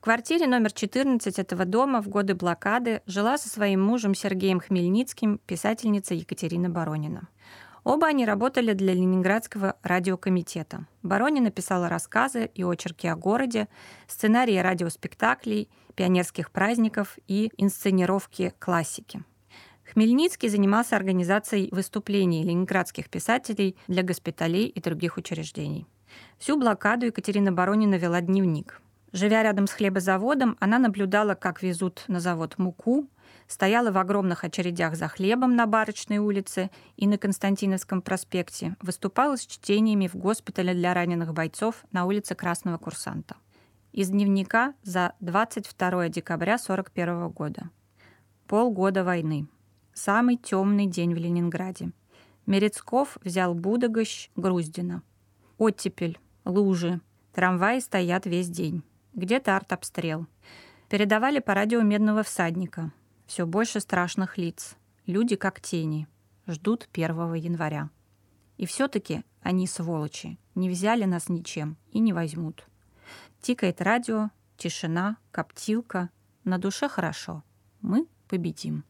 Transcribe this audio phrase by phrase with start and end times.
[0.00, 5.36] В квартире номер 14 этого дома в годы блокады жила со своим мужем Сергеем Хмельницким
[5.44, 7.28] писательница Екатерина Баронина.
[7.84, 10.86] Оба они работали для Ленинградского радиокомитета.
[11.02, 13.68] Баронина писала рассказы и очерки о городе,
[14.06, 19.22] сценарии радиоспектаклей, пионерских праздников и инсценировки классики.
[19.92, 25.86] Хмельницкий занимался организацией выступлений ленинградских писателей для госпиталей и других учреждений.
[26.38, 28.80] Всю блокаду Екатерина Баронина вела дневник.
[29.12, 33.08] Живя рядом с хлебозаводом, она наблюдала, как везут на завод муку,
[33.48, 39.46] стояла в огромных очередях за хлебом на Барочной улице и на Константиновском проспекте, выступала с
[39.46, 43.36] чтениями в госпитале для раненых бойцов на улице Красного Курсанта.
[43.92, 47.70] Из дневника за 22 декабря 1941 года.
[48.46, 49.48] Полгода войны.
[49.92, 51.90] Самый темный день в Ленинграде.
[52.46, 55.02] Мерецков взял Будогощ, Груздина.
[55.58, 57.00] Оттепель, лужи,
[57.32, 58.84] трамваи стоят весь день.
[59.14, 60.26] Где-то артобстрел.
[60.88, 62.92] Передавали по радио «Медного всадника».
[63.26, 64.76] Все больше страшных лиц.
[65.06, 66.08] Люди как тени.
[66.46, 67.90] Ждут 1 января.
[68.56, 70.38] И все-таки они сволочи.
[70.54, 72.66] Не взяли нас ничем и не возьмут.
[73.40, 76.10] Тикает радио, тишина, коптилка.
[76.44, 77.42] На душе хорошо.
[77.80, 78.84] Мы победим.